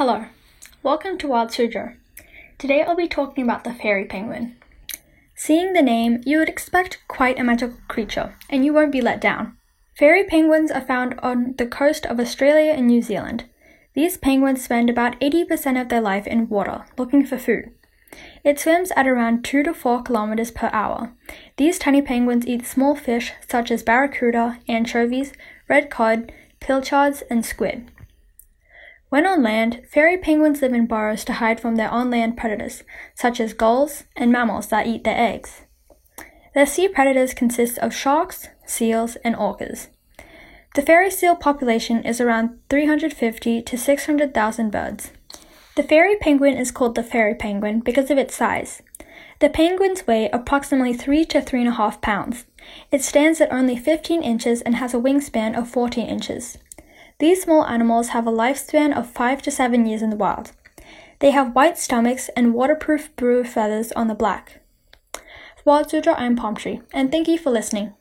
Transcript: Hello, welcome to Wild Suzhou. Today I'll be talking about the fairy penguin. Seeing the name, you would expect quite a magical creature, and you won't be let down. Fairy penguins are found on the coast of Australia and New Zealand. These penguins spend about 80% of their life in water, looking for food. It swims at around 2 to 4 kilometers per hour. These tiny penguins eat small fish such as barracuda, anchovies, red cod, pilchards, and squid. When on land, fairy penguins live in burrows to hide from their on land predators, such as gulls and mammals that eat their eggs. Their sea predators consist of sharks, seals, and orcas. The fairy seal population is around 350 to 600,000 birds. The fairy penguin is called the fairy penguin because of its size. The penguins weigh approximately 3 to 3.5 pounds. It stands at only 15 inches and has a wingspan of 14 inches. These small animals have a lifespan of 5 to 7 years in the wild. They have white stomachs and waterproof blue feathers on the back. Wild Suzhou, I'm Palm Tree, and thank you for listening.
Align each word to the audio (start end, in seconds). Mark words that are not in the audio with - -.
Hello, 0.00 0.24
welcome 0.82 1.18
to 1.18 1.28
Wild 1.28 1.50
Suzhou. 1.50 1.94
Today 2.56 2.82
I'll 2.82 2.96
be 2.96 3.06
talking 3.06 3.44
about 3.44 3.64
the 3.64 3.74
fairy 3.74 4.06
penguin. 4.06 4.56
Seeing 5.34 5.74
the 5.74 5.82
name, 5.82 6.22
you 6.24 6.38
would 6.38 6.48
expect 6.48 7.02
quite 7.06 7.38
a 7.38 7.44
magical 7.44 7.76
creature, 7.86 8.34
and 8.48 8.64
you 8.64 8.72
won't 8.72 8.92
be 8.92 9.02
let 9.02 9.20
down. 9.20 9.58
Fairy 9.98 10.24
penguins 10.24 10.70
are 10.70 10.80
found 10.80 11.20
on 11.22 11.54
the 11.58 11.66
coast 11.66 12.06
of 12.06 12.18
Australia 12.18 12.72
and 12.72 12.86
New 12.86 13.02
Zealand. 13.02 13.44
These 13.92 14.16
penguins 14.16 14.64
spend 14.64 14.88
about 14.88 15.20
80% 15.20 15.78
of 15.78 15.90
their 15.90 16.00
life 16.00 16.26
in 16.26 16.48
water, 16.48 16.86
looking 16.96 17.26
for 17.26 17.36
food. 17.36 17.70
It 18.42 18.58
swims 18.58 18.92
at 18.96 19.06
around 19.06 19.44
2 19.44 19.64
to 19.64 19.74
4 19.74 20.02
kilometers 20.02 20.50
per 20.50 20.70
hour. 20.72 21.12
These 21.58 21.78
tiny 21.78 22.00
penguins 22.00 22.46
eat 22.46 22.64
small 22.64 22.96
fish 22.96 23.34
such 23.46 23.70
as 23.70 23.82
barracuda, 23.82 24.60
anchovies, 24.66 25.34
red 25.68 25.90
cod, 25.90 26.32
pilchards, 26.58 27.22
and 27.28 27.44
squid. 27.44 27.90
When 29.10 29.26
on 29.26 29.42
land, 29.42 29.82
fairy 29.90 30.16
penguins 30.16 30.62
live 30.62 30.72
in 30.72 30.86
burrows 30.86 31.24
to 31.24 31.34
hide 31.34 31.58
from 31.58 31.74
their 31.74 31.90
on 31.90 32.10
land 32.10 32.36
predators, 32.36 32.84
such 33.14 33.40
as 33.40 33.52
gulls 33.52 34.04
and 34.16 34.30
mammals 34.30 34.68
that 34.68 34.86
eat 34.86 35.02
their 35.02 35.18
eggs. 35.18 35.62
Their 36.54 36.66
sea 36.66 36.86
predators 36.86 37.34
consist 37.34 37.76
of 37.78 37.92
sharks, 37.92 38.48
seals, 38.66 39.16
and 39.16 39.34
orcas. 39.34 39.88
The 40.76 40.82
fairy 40.82 41.10
seal 41.10 41.34
population 41.34 42.04
is 42.04 42.20
around 42.20 42.60
350 42.68 43.62
to 43.62 43.76
600,000 43.76 44.70
birds. 44.70 45.10
The 45.74 45.82
fairy 45.82 46.14
penguin 46.16 46.56
is 46.56 46.70
called 46.70 46.94
the 46.94 47.02
fairy 47.02 47.34
penguin 47.34 47.80
because 47.80 48.12
of 48.12 48.18
its 48.18 48.36
size. 48.36 48.80
The 49.40 49.48
penguins 49.48 50.06
weigh 50.06 50.30
approximately 50.32 50.92
3 50.92 51.24
to 51.26 51.40
3.5 51.40 52.00
pounds. 52.00 52.46
It 52.92 53.02
stands 53.02 53.40
at 53.40 53.52
only 53.52 53.76
15 53.76 54.22
inches 54.22 54.60
and 54.62 54.76
has 54.76 54.94
a 54.94 54.98
wingspan 54.98 55.58
of 55.58 55.68
14 55.68 56.06
inches. 56.06 56.58
These 57.20 57.42
small 57.42 57.66
animals 57.66 58.08
have 58.08 58.26
a 58.26 58.32
lifespan 58.32 58.96
of 58.96 59.10
5 59.10 59.42
to 59.42 59.50
7 59.50 59.84
years 59.84 60.00
in 60.00 60.08
the 60.08 60.16
wild. 60.16 60.52
They 61.18 61.32
have 61.32 61.54
white 61.54 61.76
stomachs 61.76 62.30
and 62.34 62.54
waterproof 62.54 63.14
blue 63.16 63.44
feathers 63.44 63.92
on 63.92 64.08
the 64.08 64.14
back. 64.14 64.62
Wild 65.66 65.88
Suzhou, 65.88 66.14
I'm 66.16 66.34
Palm 66.34 66.54
Tree, 66.54 66.80
and 66.94 67.10
thank 67.12 67.28
you 67.28 67.36
for 67.36 67.50
listening. 67.50 67.92